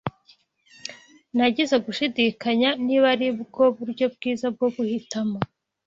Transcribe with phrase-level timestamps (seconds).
[1.35, 5.37] Nagize gushidikanya niba aribwo buryo bwiza bwo guhitamo